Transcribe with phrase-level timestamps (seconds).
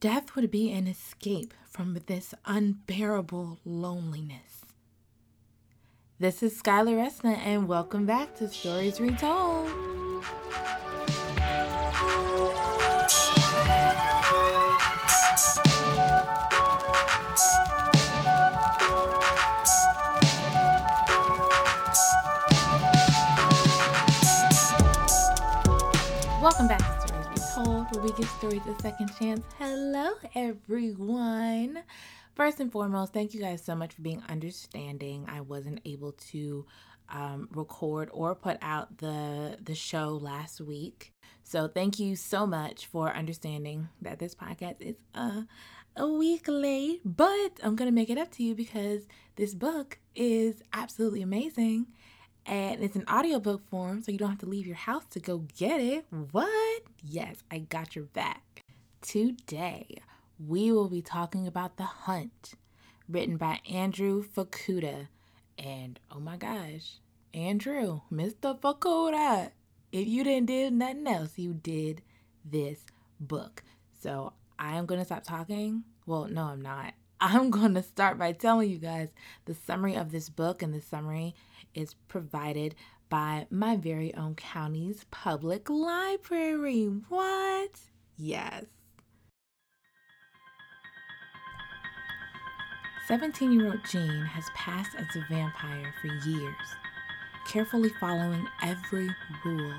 [0.00, 4.64] Death would be an escape from this unbearable loneliness.
[6.18, 9.89] This is Skylar Resna, and welcome back to Stories Retold.
[27.60, 29.44] Stories Retold, we give stories a second chance.
[29.58, 31.82] Hello, everyone.
[32.34, 35.26] First and foremost, thank you guys so much for being understanding.
[35.28, 36.64] I wasn't able to
[37.10, 42.86] um, record or put out the the show last week, so thank you so much
[42.86, 45.42] for understanding that this podcast is uh,
[45.96, 47.02] a week late.
[47.04, 49.06] But I'm gonna make it up to you because
[49.36, 51.88] this book is absolutely amazing
[52.46, 55.44] and it's an audiobook form, so you don't have to leave your house to go
[55.56, 56.06] get it.
[56.32, 56.82] What?
[57.02, 58.62] Yes, I got your back.
[59.00, 59.98] Today,
[60.38, 62.54] we will be talking about The Hunt,
[63.08, 65.08] written by Andrew Fukuda.
[65.58, 66.98] And oh my gosh,
[67.34, 68.58] Andrew, Mr.
[68.58, 69.50] Fukuda,
[69.92, 72.02] if you didn't do nothing else, you did
[72.44, 72.80] this
[73.18, 73.62] book.
[74.00, 75.84] So I am going to stop talking.
[76.06, 76.94] Well, no, I'm not.
[77.20, 79.08] I'm going to start by telling you guys
[79.44, 81.34] the summary of this book, and the summary
[81.74, 82.74] is provided
[83.08, 86.84] by my very own county's public library.
[87.08, 87.70] What?
[88.16, 88.64] Yes.
[93.08, 96.54] 17 year old Gene has passed as a vampire for years,
[97.44, 99.08] carefully following every
[99.44, 99.74] rule.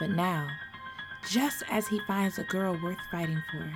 [0.00, 0.48] But now,
[1.28, 3.72] just as he finds a girl worth fighting for,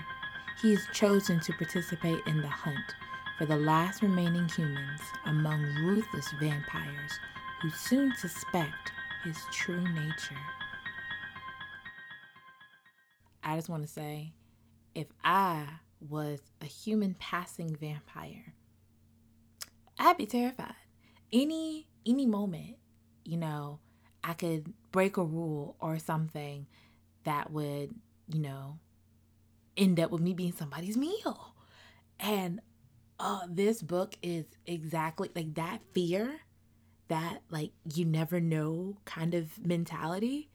[0.60, 2.94] he has chosen to participate in the hunt
[3.38, 7.18] for the last remaining humans among ruthless vampires
[7.60, 8.92] who soon suspect
[9.24, 10.36] his true nature.
[13.42, 14.32] I just want to say
[14.94, 15.66] if I
[16.00, 18.54] was a human passing vampire,
[19.98, 20.74] I'd be terrified.
[21.32, 22.76] Any any moment,
[23.24, 23.80] you know,
[24.22, 26.66] I could break a rule or something
[27.24, 27.94] that would,
[28.28, 28.78] you know,
[29.76, 31.54] end up with me being somebody's meal.
[32.20, 32.60] And
[33.24, 36.40] uh, this book is exactly like that fear,
[37.08, 40.50] that like you never know kind of mentality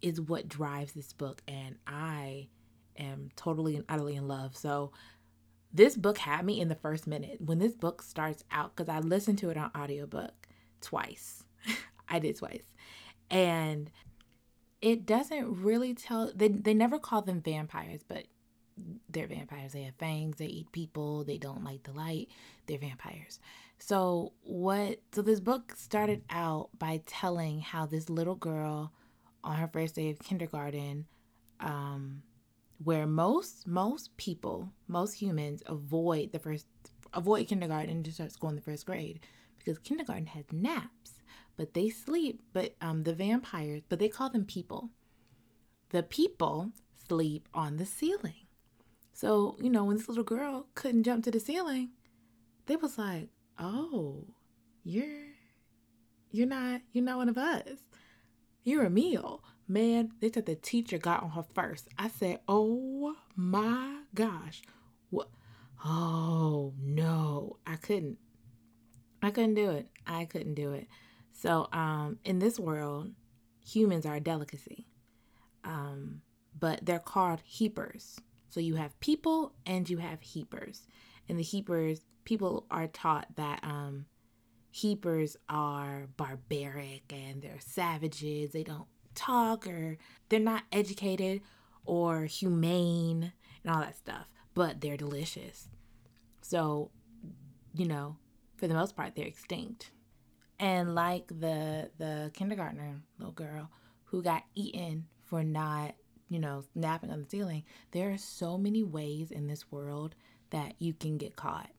[0.00, 1.42] is what drives this book.
[1.46, 2.48] And I
[2.96, 4.56] am totally and utterly in love.
[4.56, 4.92] So
[5.74, 9.00] this book had me in the first minute when this book starts out because I
[9.00, 10.48] listened to it on audiobook
[10.80, 11.44] twice.
[12.08, 12.64] I did twice.
[13.30, 13.90] And
[14.80, 18.24] it doesn't really tell they they never call them vampires, but
[19.08, 19.72] they're vampires.
[19.72, 22.28] They have fangs, they eat people, they don't like the light.
[22.66, 23.40] They're vampires.
[23.78, 28.92] So what so this book started out by telling how this little girl
[29.42, 31.06] on her first day of kindergarten
[31.60, 32.22] um
[32.82, 36.66] where most most people, most humans avoid the first
[37.12, 39.20] avoid kindergarten just start school in the first grade
[39.58, 41.22] because kindergarten has naps,
[41.56, 42.42] but they sleep.
[42.52, 44.90] But um, the vampires, but they call them people.
[45.90, 46.70] The people
[47.08, 48.46] sleep on the ceiling.
[49.20, 51.90] So you know when this little girl couldn't jump to the ceiling,
[52.64, 54.24] they was like, "Oh,
[54.82, 55.34] you're
[56.30, 57.80] you're not you're not one of us.
[58.64, 61.86] You're a meal." Man, they said the teacher got on her first.
[61.98, 64.62] I said, "Oh my gosh,
[65.10, 65.28] what?
[65.84, 68.16] Oh no, I couldn't.
[69.20, 69.90] I couldn't do it.
[70.06, 70.86] I couldn't do it."
[71.32, 73.12] So, um, in this world,
[73.62, 74.86] humans are a delicacy,
[75.62, 76.22] um,
[76.58, 78.18] but they're called heapers.
[78.50, 80.86] So you have people and you have heapers,
[81.28, 84.06] and the heapers people are taught that um,
[84.70, 88.50] heapers are barbaric and they're savages.
[88.52, 91.40] They don't talk or they're not educated
[91.84, 93.32] or humane
[93.64, 95.68] and all that stuff, but they're delicious.
[96.42, 96.90] So,
[97.74, 98.16] you know,
[98.56, 99.90] for the most part, they're extinct.
[100.58, 103.70] And like the the kindergartner little girl
[104.04, 105.94] who got eaten for not,
[106.30, 110.14] you know, napping on the ceiling, there are so many ways in this world
[110.50, 111.70] that you can get caught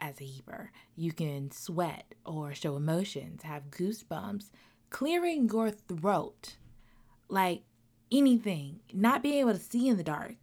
[0.00, 0.72] as a heaper.
[0.96, 4.50] You can sweat or show emotions, have goosebumps,
[4.88, 6.56] clearing your throat,
[7.28, 7.62] like
[8.10, 10.36] anything, not being able to see in the dark.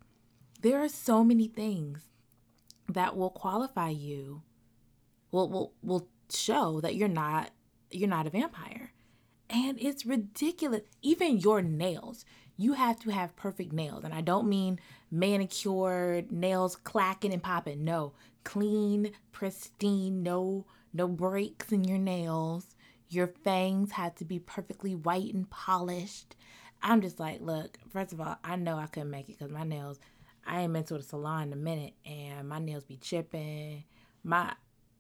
[0.62, 2.04] There are so many things
[2.88, 4.44] that will qualify you,
[5.32, 7.52] will will will show that you're not
[7.92, 8.92] you're not a vampire.
[9.50, 10.82] And it's ridiculous.
[11.02, 12.26] Even your nails,
[12.58, 14.04] you have to have perfect nails.
[14.04, 14.80] And I don't mean
[15.12, 17.86] manicured, nails clacking and popping.
[17.86, 18.14] No,
[18.44, 22.76] clean, pristine, no no breaks in your nails.
[23.10, 26.36] Your fangs have to be perfectly white and polished.
[26.82, 29.64] I'm just like, look, first of all, I know I couldn't make it because my
[29.64, 30.00] nails,
[30.46, 33.84] I ain't been to the salon in a minute and my nails be chipping.
[34.24, 34.54] My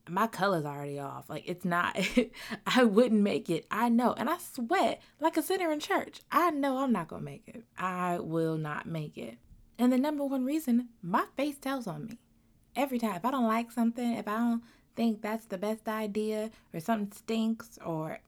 [0.09, 1.29] my color's already off.
[1.29, 1.97] Like it's not
[2.67, 3.65] I wouldn't make it.
[3.71, 4.13] I know.
[4.13, 6.21] And I sweat like a sinner in church.
[6.31, 7.63] I know I'm not gonna make it.
[7.77, 9.37] I will not make it.
[9.79, 12.19] And the number one reason, my face tells on me.
[12.75, 13.15] Every time.
[13.15, 14.63] If I don't like something, if I don't
[14.95, 18.19] think that's the best idea or something stinks or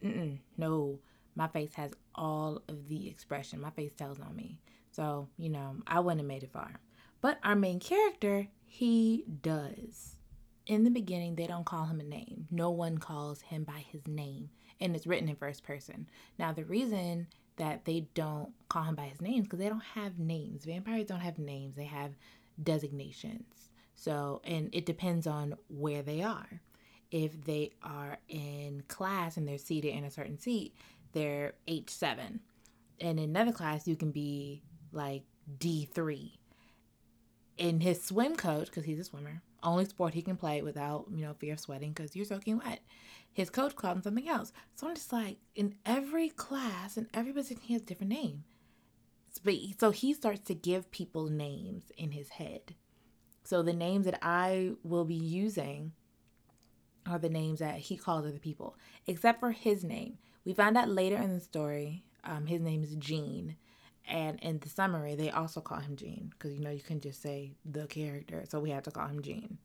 [0.58, 1.00] no,
[1.36, 3.62] my face has all of the expression.
[3.62, 4.60] My face tells on me.
[4.92, 6.74] So, you know, I wouldn't have made it far.
[7.22, 10.16] But our main character, he does.
[10.70, 12.46] In the beginning, they don't call him a name.
[12.52, 16.08] No one calls him by his name, and it's written in first person.
[16.38, 17.26] Now, the reason
[17.56, 20.66] that they don't call him by his name is because they don't have names.
[20.66, 22.12] Vampires don't have names, they have
[22.62, 23.72] designations.
[23.96, 26.62] So, and it depends on where they are.
[27.10, 30.76] If they are in class and they're seated in a certain seat,
[31.14, 32.42] they're H7.
[33.02, 34.62] And in another class, you can be
[34.92, 35.24] like
[35.58, 36.30] D3
[37.58, 41.26] in his swim coach, because he's a swimmer, only sport he can play without, you
[41.26, 42.80] know, fear of sweating because you're soaking wet.
[43.32, 44.52] His coach called him something else.
[44.76, 48.44] So I'm just like, in every class and every position, he has a different name.
[49.78, 52.76] So he starts to give people names in his head.
[53.44, 55.94] So the names that I will be using
[57.08, 58.76] are the names that he calls other people,
[59.08, 60.18] except for his name.
[60.46, 63.56] We find out later in the story, um, his name is Gene.
[64.10, 67.22] And in the summary, they also call him Gene because you know you can just
[67.22, 69.60] say the character, so we had to call him Gene.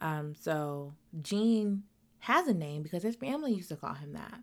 [0.00, 1.82] Um, so Gene
[2.20, 4.40] has a name because his family used to call him that.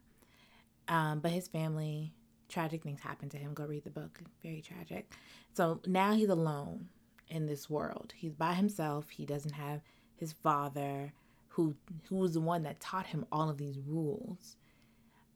[0.87, 2.13] Um, but his family,
[2.49, 3.55] tragic things happened to him.
[3.55, 5.11] Go read the book, very tragic.
[5.53, 6.89] So now he's alone
[7.27, 8.13] in this world.
[8.15, 9.09] He's by himself.
[9.09, 9.81] He doesn't have
[10.17, 11.13] his father,
[11.47, 11.75] who
[12.07, 14.55] who was the one that taught him all of these rules,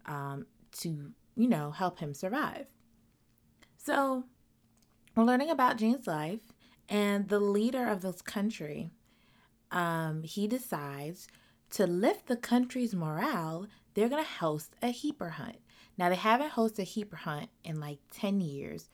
[0.05, 0.45] um,
[0.79, 2.67] to you know help him survive.
[3.85, 4.23] So,
[5.15, 6.39] we're learning about Gene's life,
[6.89, 8.89] and the leader of this country,
[9.69, 11.27] um, he decides
[11.69, 15.57] to lift the country's morale, they're to host a heaper hunt.
[15.99, 18.89] Now, they haven't hosted a heaper hunt in like 10 years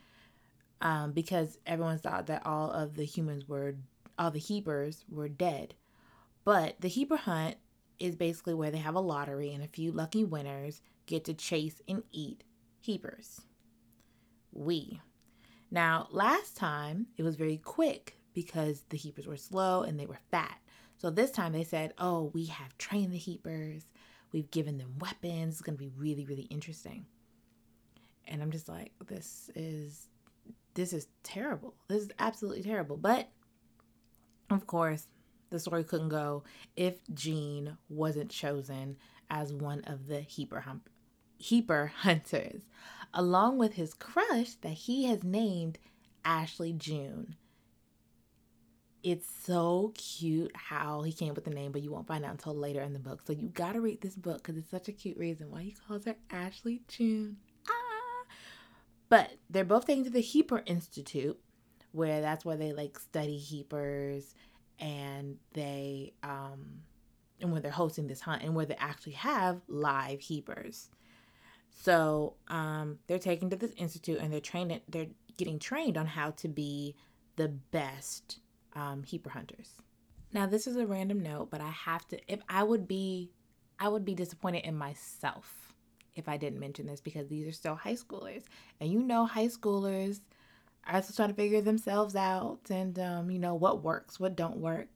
[0.82, 3.76] um, because everyone thought that all of the humans were,
[4.20, 5.74] all the heapers were dead.
[6.44, 7.56] But the heaper hunt
[7.98, 11.82] is basically where they have a lottery and a few lucky winners get to chase
[11.88, 12.44] and eat
[12.82, 13.44] heapers
[14.52, 15.02] we.
[15.70, 20.20] Now, last time it was very quick because the heapers were slow and they were
[20.30, 20.58] fat.
[20.98, 23.86] So this time they said, oh, we have trained the heapers,
[24.32, 25.56] we've given them weapons.
[25.56, 27.06] It's going to be really, really interesting.
[28.28, 30.08] And I'm just like, this is
[30.74, 31.74] this is terrible.
[31.88, 32.98] This is absolutely terrible.
[32.98, 33.30] But
[34.50, 35.08] of course,
[35.50, 36.44] the story couldn't go
[36.76, 38.98] if Gene wasn't chosen
[39.30, 40.90] as one of the heaper hump,
[41.42, 42.62] heaper hunters
[43.14, 45.78] along with his crush that he has named
[46.24, 47.36] Ashley June.
[49.04, 52.32] It's so cute how he came up with the name, but you won't find out
[52.32, 53.22] until later in the book.
[53.26, 56.06] So you gotta read this book because it's such a cute reason why he calls
[56.06, 57.38] her Ashley June.
[57.68, 58.26] Ah!
[59.10, 61.40] But they're both taken to the Heaper Institute,
[61.92, 64.36] where that's where they like study heapers
[64.80, 66.82] and they um
[67.40, 70.90] and where they're hosting this hunt and where they actually have live heapers.
[71.72, 74.82] So um, they're taken to this institute and they're trained.
[74.88, 75.08] They're
[75.38, 76.96] getting trained on how to be
[77.36, 78.40] the best
[78.74, 79.70] um, heaper hunters.
[80.34, 82.20] Now this is a random note, but I have to.
[82.32, 83.32] If I would be,
[83.80, 85.74] I would be disappointed in myself
[86.16, 88.44] if I didn't mention this because these are still high schoolers,
[88.80, 90.22] and you know, high schoolers
[90.88, 94.58] are still trying to figure themselves out and um, you know what works, what don't
[94.58, 94.88] work,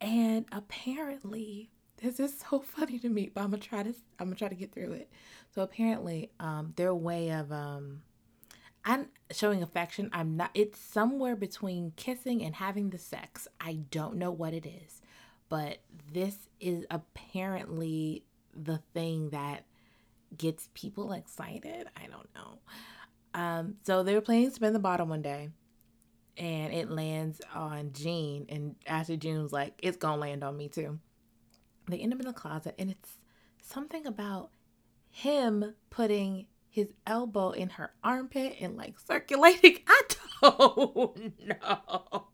[0.00, 1.70] and apparently
[2.04, 4.54] this is so funny to me, but I'm gonna try to I'm gonna try to
[4.54, 5.10] get through it.
[5.54, 8.02] So apparently, um, their way of um,
[8.84, 10.10] I'm showing affection.
[10.12, 10.50] I'm not.
[10.54, 13.48] It's somewhere between kissing and having the sex.
[13.60, 15.00] I don't know what it is,
[15.48, 15.78] but
[16.12, 19.64] this is apparently the thing that
[20.36, 21.88] gets people excited.
[21.96, 22.58] I don't know.
[23.32, 25.48] Um, so they were planning to spin the bottle one day,
[26.36, 30.98] and it lands on Gene, and Ashley June's like, "It's gonna land on me too."
[31.88, 33.18] They end up in the closet, and it's
[33.62, 34.50] something about
[35.10, 39.78] him putting his elbow in her armpit and like circulating.
[39.86, 40.02] I
[40.42, 42.26] don't know.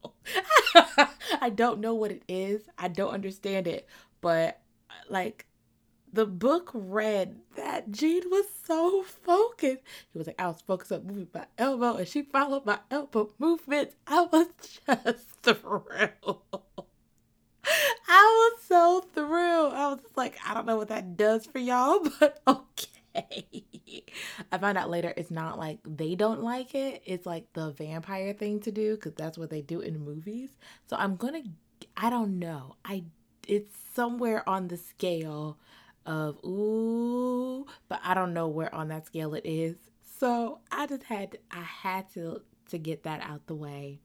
[1.40, 2.62] I don't know what it is.
[2.78, 3.86] I don't understand it.
[4.22, 4.60] But
[5.10, 5.46] like
[6.12, 9.82] the book read that Gene was so focused.
[10.12, 13.30] He was like, I was focused on moving my elbow and she followed my elbow
[13.38, 13.94] movements.
[14.06, 14.46] I was
[14.86, 16.62] just thrilled.
[18.12, 19.72] I was so thrilled.
[19.72, 23.44] I was like, I don't know what that does for y'all, but okay.
[24.50, 27.02] I found out later it's not like they don't like it.
[27.06, 30.50] It's like the vampire thing to do because that's what they do in movies.
[30.88, 31.42] So I'm gonna.
[31.96, 32.74] I don't know.
[32.84, 33.04] I
[33.46, 35.56] it's somewhere on the scale
[36.04, 39.76] of ooh, but I don't know where on that scale it is.
[40.18, 44.00] So I just had I had to to get that out the way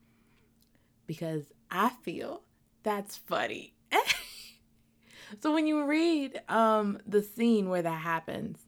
[1.07, 2.43] because I feel
[2.83, 3.74] that's funny.
[5.41, 8.59] So when you read um the scene where that happens,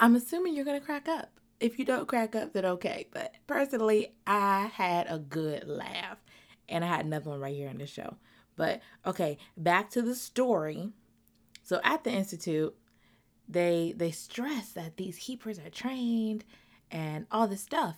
[0.00, 1.40] I'm assuming you're gonna crack up.
[1.58, 3.08] If you don't crack up, then okay.
[3.12, 6.18] But personally, I had a good laugh.
[6.68, 8.16] And I had another one right here on the show.
[8.56, 10.92] But okay, back to the story.
[11.62, 12.74] So at the institute,
[13.48, 16.44] they they stress that these heapers are trained
[16.90, 17.96] and all this stuff.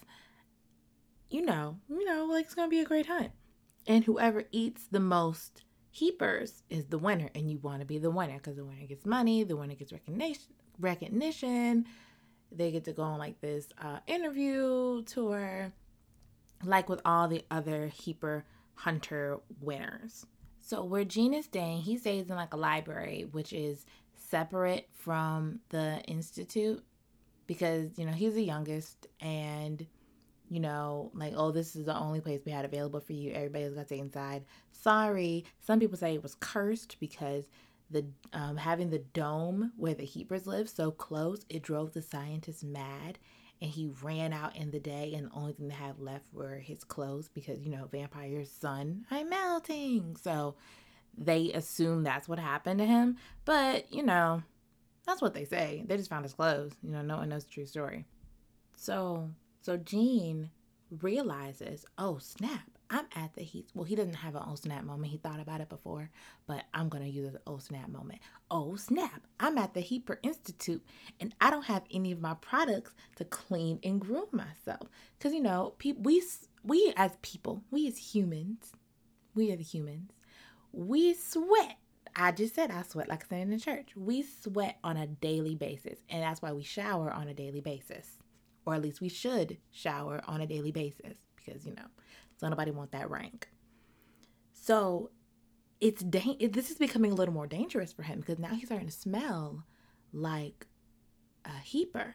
[1.30, 3.32] You know, you know, like it's gonna be a great hunt.
[3.86, 5.62] And whoever eats the most
[5.98, 9.04] heapers is the winner, and you want to be the winner because the winner gets
[9.04, 10.52] money, the winner gets recognition.
[10.78, 11.86] Recognition.
[12.50, 15.72] They get to go on like this uh, interview tour,
[16.64, 20.24] like with all the other heaper hunter winners.
[20.60, 25.60] So where Gene is staying, he stays in like a library, which is separate from
[25.70, 26.82] the institute
[27.46, 29.86] because you know he's the youngest and
[30.48, 33.32] you know like oh this is the only place we had available for you.
[33.32, 34.44] Everybody's got to stay inside.
[34.72, 35.44] Sorry.
[35.60, 37.48] Some people say it was cursed because
[37.90, 42.64] the um, having the dome where the heapers live so close it drove the scientists
[42.64, 43.18] mad.
[43.60, 46.58] And he ran out in the day and the only thing they had left were
[46.58, 50.16] his clothes because you know vampires sun i'm melting.
[50.22, 50.54] So
[51.16, 53.16] they assume that's what happened to him.
[53.44, 54.42] But you know
[55.04, 55.82] that's what they say.
[55.86, 56.72] They just found his clothes.
[56.82, 58.04] You know no one knows the true story.
[58.76, 59.30] So
[59.68, 60.48] so gene
[61.02, 63.68] realizes oh snap I'm at the heat.
[63.74, 65.12] Well, he doesn't have an oh snap moment.
[65.12, 66.08] He thought about it before,
[66.46, 68.20] but I'm gonna use an oh snap moment.
[68.50, 69.26] Oh snap!
[69.38, 70.82] I'm at the Heaper Institute,
[71.20, 74.88] and I don't have any of my products to clean and groom myself.
[75.20, 76.22] Cause you know, people we
[76.64, 78.72] we as people, we as humans,
[79.34, 80.12] we are the humans.
[80.72, 81.76] We sweat.
[82.16, 83.90] I just said I sweat like I said in the church.
[83.96, 88.17] We sweat on a daily basis, and that's why we shower on a daily basis,
[88.68, 91.86] or at least we should shower on a daily basis because you know
[92.36, 93.48] so nobody want that rank.
[94.52, 95.10] So
[95.80, 98.88] it's da- this is becoming a little more dangerous for him because now he's starting
[98.88, 99.64] to smell
[100.12, 100.66] like
[101.46, 102.14] a heaper.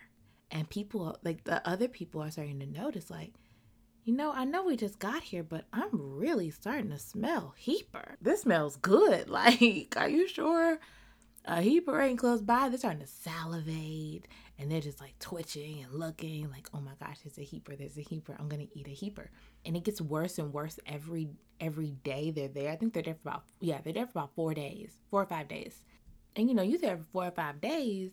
[0.51, 3.33] And people, like the other people, are starting to notice, like,
[4.03, 8.17] you know, I know we just got here, but I'm really starting to smell heaper.
[8.21, 9.29] This smells good.
[9.31, 10.77] Like, are you sure
[11.45, 12.69] a heaper ain't close by?
[12.69, 14.27] They're starting to salivate
[14.59, 17.97] and they're just like twitching and looking like, oh my gosh, there's a heaper, there's
[17.97, 18.35] a heaper.
[18.37, 19.31] I'm gonna eat a heaper
[19.65, 21.29] and it gets worse and worse every
[21.59, 22.71] every day they're there.
[22.71, 25.25] I think they're there for about yeah, they're there for about four days, four or
[25.25, 25.83] five days.
[26.35, 28.11] And you know, you there for four or five days,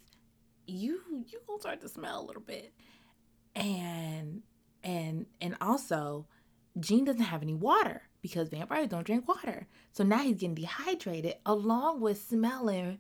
[0.67, 2.73] you you gonna start to smell a little bit.
[3.55, 4.43] And
[4.83, 6.27] and and also
[6.79, 9.67] Gene doesn't have any water because vampires don't drink water.
[9.93, 12.99] So now he's getting dehydrated along with smelling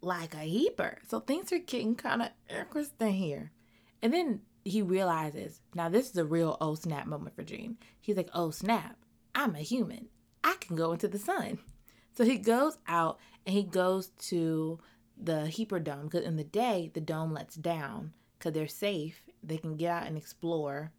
[0.00, 0.98] like a heaper.
[1.06, 3.52] So things are getting kind of interesting here.
[4.02, 7.78] And then he realizes now this is a real oh snap moment for Gene.
[8.00, 8.96] He's like, oh snap,
[9.34, 10.08] I'm a human.
[10.42, 11.58] I can go into the sun.
[12.14, 14.78] So he goes out and he goes to
[15.16, 19.22] the Heaper Dome because in the day the dome lets down because they're safe.
[19.42, 20.92] They can get out and explore.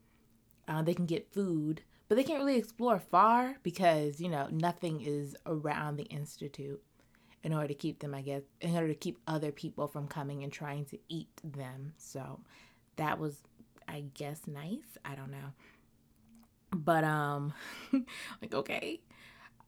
[0.68, 5.02] Uh, they can get food, but they can't really explore far because you know nothing
[5.02, 6.82] is around the institute
[7.48, 10.44] in order to keep them, I guess, in order to keep other people from coming
[10.44, 11.94] and trying to eat them.
[11.98, 12.42] So
[12.98, 13.38] that was
[13.88, 14.98] I guess nice.
[15.06, 15.54] I don't know.
[16.76, 17.54] But um
[18.42, 19.00] like okay.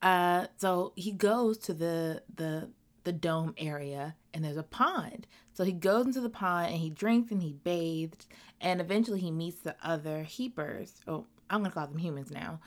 [0.02, 2.70] Uh so he goes to the the
[3.06, 5.26] the dome area and there's a pond.
[5.54, 8.28] So he goes into the pond and he drinks and he bathes
[8.60, 10.96] and eventually he meets the other heapers.
[11.08, 12.60] Oh, I'm gonna call them humans now.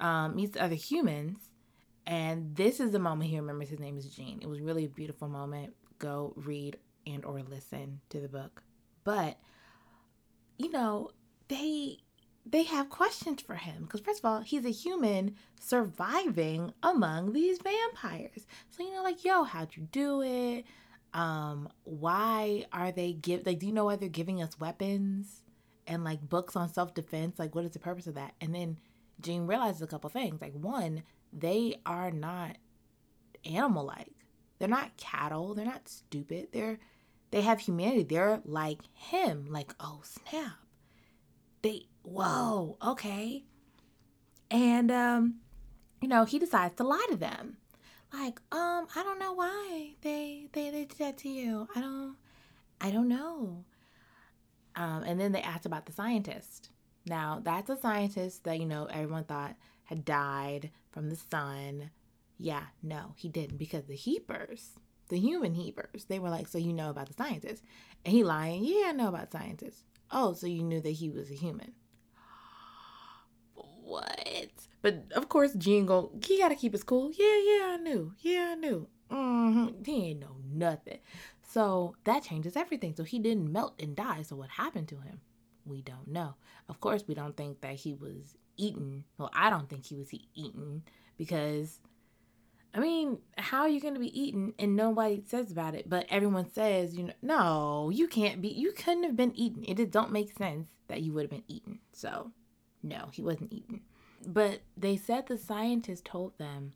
[0.00, 1.48] Um, meets the other humans,
[2.06, 4.40] and this is the moment he remembers his name is Gene.
[4.42, 5.74] It was really a beautiful moment.
[5.98, 8.62] Go read and or listen to the book.
[9.04, 9.38] But
[10.58, 11.10] you know,
[11.48, 11.98] they
[12.46, 17.58] they have questions for him because first of all he's a human surviving among these
[17.58, 20.64] vampires so you know like yo how'd you do it
[21.12, 25.42] um why are they give like do you know why they're giving us weapons
[25.86, 28.76] and like books on self-defense like what is the purpose of that and then
[29.20, 32.56] gene realizes a couple things like one they are not
[33.44, 34.12] animal like
[34.58, 36.78] they're not cattle they're not stupid they're
[37.30, 38.02] they have humanity.
[38.02, 40.58] They're like him, like, oh snap.
[41.62, 43.44] They whoa, okay.
[44.50, 45.36] And um,
[46.00, 47.58] you know, he decides to lie to them.
[48.12, 51.68] Like, um, I don't know why they they, they did that to you.
[51.74, 52.16] I don't
[52.80, 53.64] I don't know.
[54.74, 56.70] Um, and then they asked about the scientist.
[57.06, 59.56] Now, that's a scientist that, you know, everyone thought
[59.90, 61.90] had died from the sun.
[62.38, 64.70] Yeah, no, he didn't because the Heapers,
[65.08, 67.62] the human Heapers, they were like, So you know about the scientists?
[68.04, 69.82] And he lying, Yeah, I know about scientists.
[70.12, 71.72] Oh, so you knew that he was a human.
[73.54, 74.50] what?
[74.80, 77.10] But of course, Gene go, he gotta keep his cool.
[77.12, 78.14] Yeah, yeah, I knew.
[78.20, 78.86] Yeah, I knew.
[79.10, 79.82] Mm-hmm.
[79.84, 81.00] He ain't know nothing.
[81.42, 82.94] So that changes everything.
[82.94, 84.22] So he didn't melt and die.
[84.22, 85.20] So what happened to him?
[85.66, 86.36] We don't know.
[86.68, 89.04] Of course, we don't think that he was eaten.
[89.18, 90.82] Well, I don't think he was eaten
[91.16, 91.80] because,
[92.74, 95.88] I mean, how are you going to be eaten and nobody says about it?
[95.88, 98.48] But everyone says, you know, no, you can't be.
[98.48, 99.64] You couldn't have been eaten.
[99.66, 101.80] It just don't make sense that you would have been eaten.
[101.92, 102.32] So,
[102.82, 103.80] no, he wasn't eaten.
[104.26, 106.74] But they said the scientist told them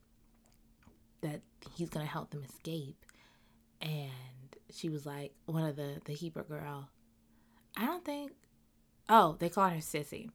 [1.21, 1.41] that
[1.75, 3.05] he's going to help them escape.
[3.81, 4.09] And
[4.71, 6.89] she was like, one of the, the heaper girl,
[7.77, 8.31] I don't think,
[9.09, 10.29] oh, they called her Sissy.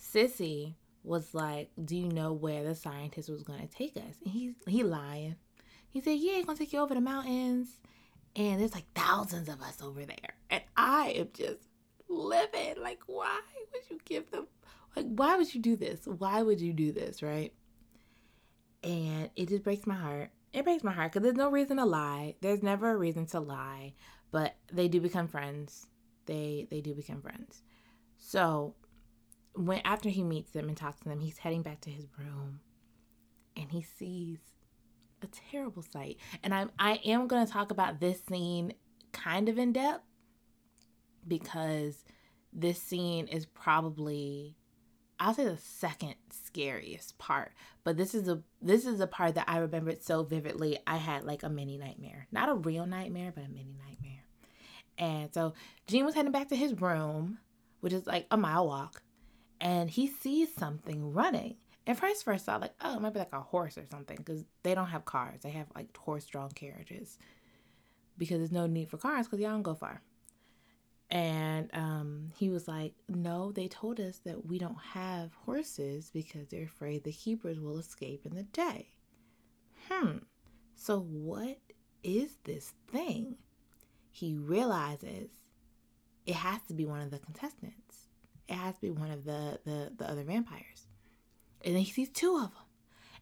[0.00, 4.16] Sissy was like, do you know where the scientist was going to take us?
[4.24, 5.36] And he, he lying.
[5.90, 7.80] He said, yeah, he's going to take you over the mountains.
[8.36, 10.34] And there's like thousands of us over there.
[10.50, 11.60] And I am just
[12.08, 12.74] living.
[12.80, 13.40] Like, why
[13.72, 14.46] would you give them,
[14.94, 16.06] like, why would you do this?
[16.06, 17.52] Why would you do this, right?
[18.82, 20.30] And it just breaks my heart.
[20.52, 22.36] It breaks my heart because there's no reason to lie.
[22.40, 23.94] There's never a reason to lie,
[24.30, 25.86] but they do become friends.
[26.26, 27.62] They they do become friends.
[28.18, 28.74] So
[29.58, 32.60] when after he meets them and talks to them, he's heading back to his room,
[33.56, 34.38] and he sees
[35.22, 36.18] a terrible sight.
[36.42, 38.72] And I'm I am going to talk about this scene
[39.12, 40.04] kind of in depth
[41.26, 42.04] because
[42.52, 44.56] this scene is probably
[45.20, 49.48] I'll say the second scariest part, but this is a this is a part that
[49.48, 50.78] I remembered so vividly.
[50.86, 54.24] I had like a mini nightmare, not a real nightmare, but a mini nightmare.
[54.96, 55.54] And so
[55.86, 57.38] Gene was heading back to his room,
[57.80, 59.02] which is like a mile walk,
[59.60, 61.56] and he sees something running.
[61.86, 64.44] And first, first thought like, oh, it might be like a horse or something, because
[64.62, 65.40] they don't have cars.
[65.42, 67.18] They have like horse-drawn carriages,
[68.18, 70.02] because there's no need for cars, because y'all don't go far.
[71.10, 76.48] And um, he was like, No, they told us that we don't have horses because
[76.48, 78.90] they're afraid the Heapers will escape in the day.
[79.88, 80.18] Hmm,
[80.74, 81.58] so what
[82.02, 83.36] is this thing?
[84.10, 85.30] He realizes
[86.26, 88.07] it has to be one of the contestants.
[88.48, 90.86] It has to be one of the, the, the other vampires.
[91.64, 92.62] And he sees two of them.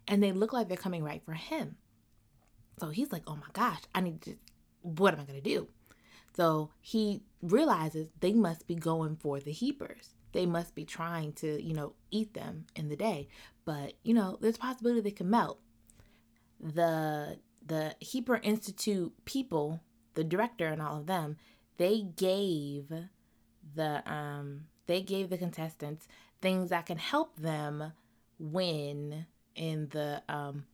[0.08, 1.76] And they look like they're coming right for him.
[2.78, 4.36] So he's like, oh my gosh, I need to,
[4.82, 5.68] what am I going to do?
[6.36, 10.10] So he realizes they must be going for the heapers.
[10.32, 13.28] They must be trying to, you know, eat them in the day.
[13.64, 15.58] But, you know, there's a possibility they can melt.
[16.60, 19.80] The the Heaper Institute people,
[20.14, 21.36] the director and all of them,
[21.78, 22.92] they gave
[23.74, 26.08] the um they gave the contestants
[26.40, 27.92] things that can help them
[28.38, 30.64] win in the um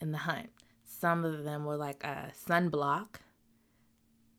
[0.00, 0.50] in the hunt.
[0.84, 3.16] Some of them were like a sunblock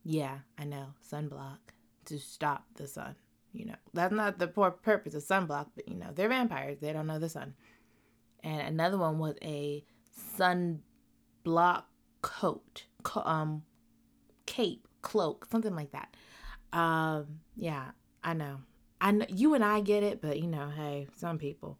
[0.04, 0.88] yeah, I know.
[1.10, 1.60] Sunblock
[2.06, 3.16] to stop the sun.
[3.54, 6.80] You know, that's not the poor purpose of sunblock, but you know, they're vampires.
[6.80, 7.54] They don't know the sun.
[8.44, 9.84] And another one was a
[10.38, 11.84] sunblock
[12.22, 13.64] coat, um,
[14.46, 16.16] cape, cloak, something like that.
[16.78, 17.92] Um, yeah,
[18.24, 18.58] I know.
[19.04, 21.78] I you and I get it, but you know, hey, some people.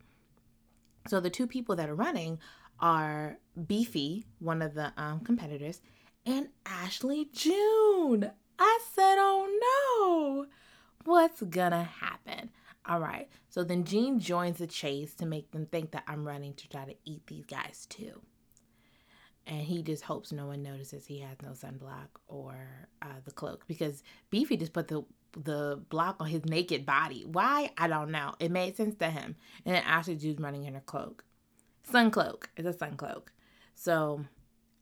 [1.08, 2.38] So the two people that are running
[2.82, 5.82] are Beefy, one of the um, competitors,
[6.26, 8.30] and Ashley June.
[8.60, 10.48] I said, oh no,
[11.06, 12.50] what's gonna happen?
[12.86, 16.54] All right, so then Gene joins the chase to make them think that I'm running
[16.56, 18.22] to try to eat these guys too.
[19.48, 22.56] And he just hopes no one notices he has no sunblock or
[23.02, 25.04] uh, the cloak because Beefy just put the
[25.34, 27.26] the block on his naked body.
[27.26, 27.72] Why?
[27.78, 28.36] I don't know.
[28.40, 29.36] It made sense to him.
[29.66, 31.24] And then Ashley June's running in her cloak.
[31.84, 32.50] Sun cloak.
[32.56, 33.32] It's a sun cloak.
[33.76, 34.26] So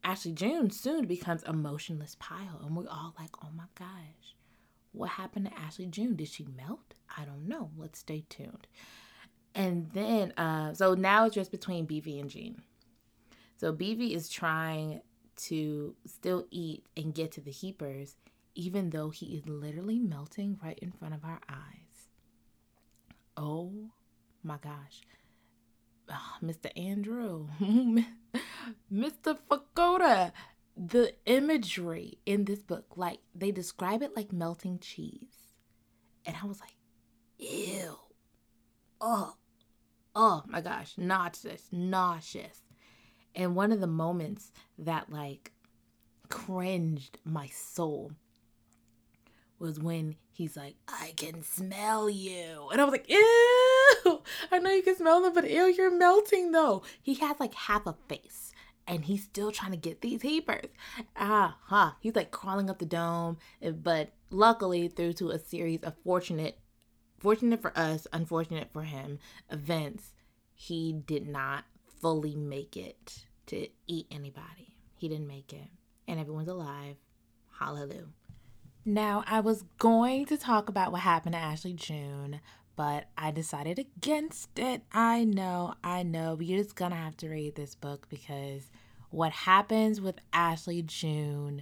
[0.04, 2.62] Ashley June soon becomes a motionless pile.
[2.66, 4.36] And we're all like, oh my gosh,
[4.92, 6.16] what happened to Ashley June?
[6.16, 6.94] Did she melt?
[7.18, 7.72] I don't know.
[7.78, 8.68] Let's stay tuned.
[9.54, 12.62] And then, uh, so now it's just between Beefy and Gene.
[13.58, 15.02] So Beefy is trying
[15.38, 18.16] to still eat and get to the heapers,
[18.56, 22.10] even though he is literally melting right in front of our eyes.
[23.38, 23.92] Oh
[24.44, 25.02] my gosh.
[26.10, 26.70] Ah, oh, Mr.
[26.76, 27.48] Andrew,
[28.94, 29.38] Mr.
[29.50, 30.32] Fukuda,
[30.76, 35.54] the imagery in this book, like they describe it like melting cheese.
[36.26, 36.76] And I was like,
[37.38, 37.96] ew.
[39.00, 39.36] Oh,
[40.16, 42.62] oh my gosh, nauseous, nauseous.
[43.34, 45.52] And one of the moments that like
[46.30, 48.12] cringed my soul
[49.62, 52.68] was when he's like, I can smell you.
[52.72, 54.22] And I was like, ew,
[54.52, 56.84] I know you can smell them, but ew, you're melting though.
[57.02, 58.52] He has like half a face
[58.88, 60.70] and he's still trying to get these heapers.
[61.16, 61.92] Ah, huh.
[62.00, 66.60] He's like crawling up the dome, eh, but luckily, through to a series of fortunate,
[67.20, 69.20] fortunate for us, unfortunate for him,
[69.50, 70.14] events,
[70.54, 71.66] he did not
[72.02, 74.76] fully make it to eat anybody.
[74.98, 75.70] He didn't make it,
[76.08, 76.98] and everyone's alive.
[77.60, 78.08] Hallelujah.
[78.84, 82.42] Now, I was going to talk about what happened to Ashley June,
[82.76, 84.82] but I decided against it.
[84.92, 88.72] I know, I know, but you're just gonna have to read this book because
[89.12, 91.62] what happens with Ashley June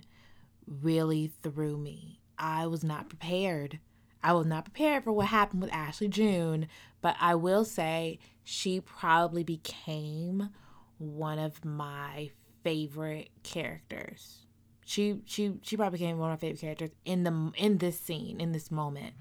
[0.66, 2.22] really threw me.
[2.38, 3.80] I was not prepared.
[4.24, 6.70] I was not prepared for what happened with Ashley June,
[7.02, 10.52] but I will say she probably became
[11.00, 12.30] one of my
[12.64, 14.46] favorite characters
[14.90, 18.42] she she she probably became one of my favorite characters in the in this scene
[18.42, 19.14] in this moment.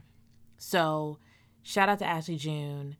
[0.56, 1.18] So,
[1.62, 2.96] shout out to Ashley June,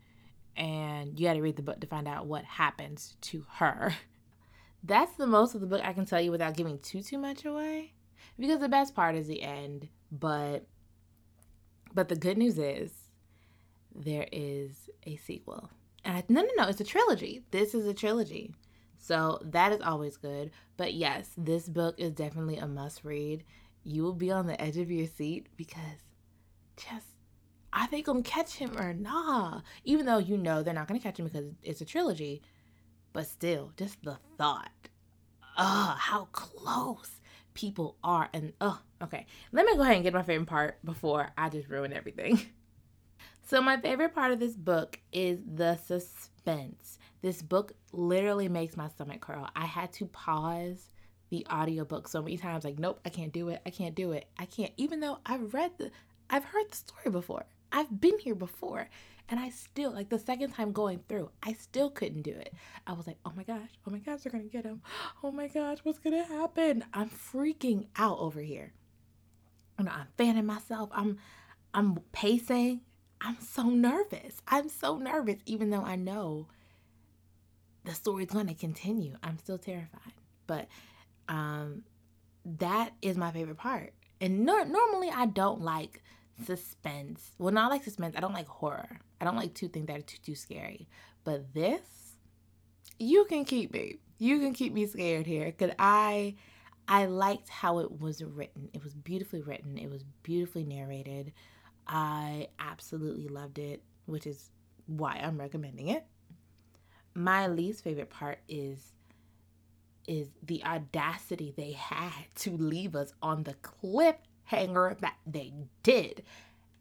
[0.54, 3.94] and you got to read the book to find out what happens to her.
[4.84, 7.46] That's the most of the book I can tell you without giving too too much
[7.46, 7.94] away,
[8.38, 9.88] because the best part is the end.
[10.12, 10.66] But
[11.94, 12.92] but the good news is
[13.94, 15.70] there is a sequel.
[16.04, 17.44] And I, no no no, it's a trilogy.
[17.50, 18.54] This is a trilogy.
[18.98, 20.50] So that is always good.
[20.76, 23.44] But yes, this book is definitely a must read.
[23.84, 26.04] You will be on the edge of your seat because
[26.76, 27.06] just
[27.72, 29.60] are they gonna catch him or nah?
[29.84, 32.42] Even though you know they're not gonna catch him because it's a trilogy,
[33.12, 34.88] but still, just the thought.
[35.56, 37.20] Ugh, how close
[37.54, 38.28] people are.
[38.32, 39.26] And ugh, okay.
[39.52, 42.40] Let me go ahead and get my favorite part before I just ruin everything.
[43.48, 46.98] So, my favorite part of this book is the suspense.
[47.20, 49.48] This book literally makes my stomach curl.
[49.56, 50.90] I had to pause
[51.30, 53.60] the audiobook so many times like nope i can't do it.
[53.66, 54.26] I can't do it.
[54.38, 54.72] I can't.
[54.76, 55.90] Even though i've read the
[56.30, 57.44] i've heard the story before.
[57.70, 58.88] I've been here before.
[59.30, 62.54] And i still like the second time going through i still couldn't do it.
[62.86, 64.80] I was like oh my gosh oh my gosh they're gonna get him
[65.22, 66.84] oh my gosh what's gonna happen?
[66.94, 68.72] I'm freaking out over here.
[69.76, 70.90] And i'm fanning myself.
[70.92, 71.18] I'm
[71.74, 72.80] i'm pacing.
[73.20, 74.40] I'm so nervous.
[74.46, 76.46] I'm so nervous, even though I know
[77.84, 79.16] the story's going to continue.
[79.22, 80.12] I'm still terrified.
[80.46, 80.68] But
[81.28, 81.84] um,
[82.44, 83.92] that is my favorite part.
[84.20, 86.02] And no- normally I don't like
[86.44, 87.32] suspense.
[87.38, 88.16] Well, not like suspense.
[88.16, 89.00] I don't like horror.
[89.20, 90.88] I don't like two things that are too too scary.
[91.24, 91.80] But this,
[92.98, 93.96] you can keep me.
[94.18, 96.36] You can keep me scared here because I
[96.86, 98.70] I liked how it was written.
[98.72, 99.78] It was beautifully written.
[99.78, 101.32] It was beautifully narrated.
[101.86, 104.50] I absolutely loved it, which is
[104.86, 106.04] why I'm recommending it.
[107.18, 108.92] My least favorite part is
[110.06, 115.52] is the audacity they had to leave us on the cliffhanger that they
[115.82, 116.22] did.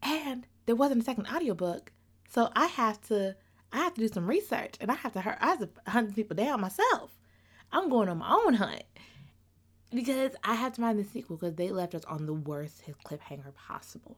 [0.00, 1.90] And there wasn't a second audiobook.
[2.30, 3.34] So I have to
[3.72, 6.36] I have to do some research and I have to I have to hunt people
[6.36, 7.18] down myself.
[7.72, 8.84] I'm going on my own hunt.
[9.92, 13.54] Because I have to find the sequel because they left us on the worst cliffhanger
[13.56, 14.16] possible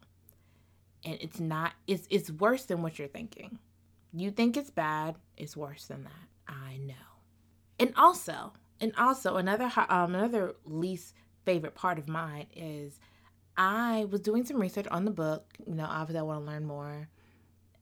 [1.04, 3.58] and it's not it's it's worse than what you're thinking.
[4.12, 6.52] You think it's bad, it's worse than that.
[6.52, 6.94] I know.
[7.78, 12.98] And also, and also another um another least favorite part of mine is
[13.56, 16.64] I was doing some research on the book, you know, obviously I want to learn
[16.64, 17.08] more.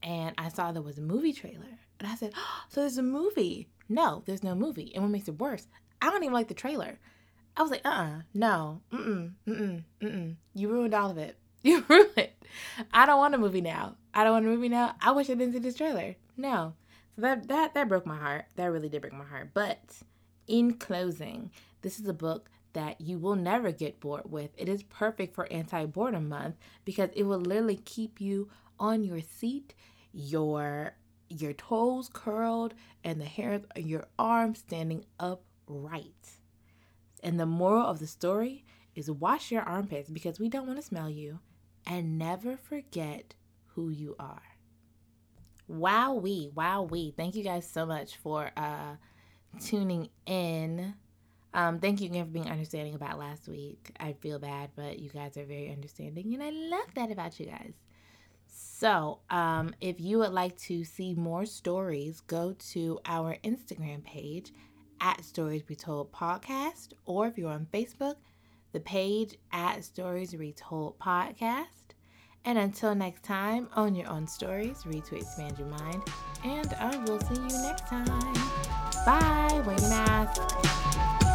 [0.03, 1.79] And I saw there was a movie trailer.
[1.99, 3.69] And I said, oh, so there's a movie.
[3.89, 4.91] No, there's no movie.
[4.93, 5.67] And what makes it worse,
[6.01, 6.99] I don't even like the trailer.
[7.57, 10.35] I was like, uh uh no, mm mm, mm mm, mm mm.
[10.53, 11.37] You ruined all of it.
[11.63, 12.29] You ruined.
[12.93, 13.97] I don't want a movie now.
[14.13, 14.95] I don't want a movie now.
[15.01, 16.15] I wish I didn't see this trailer.
[16.37, 16.73] No.
[17.15, 18.45] So that that that broke my heart.
[18.55, 19.49] That really did break my heart.
[19.53, 19.79] But
[20.47, 24.51] in closing, this is a book that you will never get bored with.
[24.57, 29.73] It is perfect for anti-boredom month because it will literally keep you on your seat,
[30.13, 30.95] your
[31.27, 36.29] your toes curled, and the hairs on your arms standing upright.
[37.21, 38.63] And the moral of the story
[38.95, 41.39] is wash your armpits because we don't want to smell you
[41.89, 43.33] and never forget
[43.73, 44.43] who you are.
[45.67, 47.11] Wow, we, wow, we.
[47.17, 48.95] Thank you guys so much for uh,
[49.59, 50.93] tuning in.
[51.53, 53.91] Um, thank you again for being understanding about last week.
[53.99, 57.47] I feel bad, but you guys are very understanding, and I love that about you
[57.47, 57.73] guys.
[58.45, 64.53] So, um, if you would like to see more stories, go to our Instagram page
[65.01, 68.15] at Stories Retold Podcast, or if you're on Facebook,
[68.73, 71.78] the page at Stories Retold Podcast.
[72.45, 76.03] And until next time, own your own stories, read to expand your mind,
[76.43, 78.33] and I will see you next time.
[79.05, 79.61] Bye.
[79.65, 81.28] Wear mask.